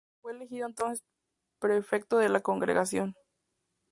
Fue 0.23 0.31
elegido 0.33 0.65
entonces 0.65 1.03
prefecto 1.59 2.17
de 2.17 2.29
la 2.29 2.39
Congregación. 2.39 3.13